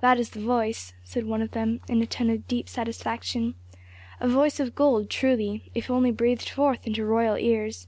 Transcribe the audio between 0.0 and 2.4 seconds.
"That is the voice," said one of them in a tone